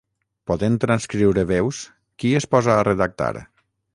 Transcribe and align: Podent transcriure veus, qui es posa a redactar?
Podent 0.51 0.79
transcriure 0.85 1.43
veus, 1.51 1.83
qui 2.23 2.33
es 2.41 2.49
posa 2.57 2.75
a 2.79 2.87
redactar? 2.91 3.33